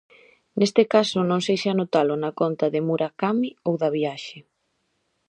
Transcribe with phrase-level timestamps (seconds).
[0.59, 4.37] Neste caso non sei se anotalo na conta de Murakami ou da viaxe.